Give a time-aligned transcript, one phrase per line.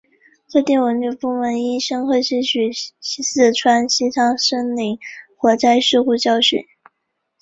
[0.51, 4.97] 各地文旅部门应深刻吸取四川西昌森林
[5.37, 6.59] 火灾事故教训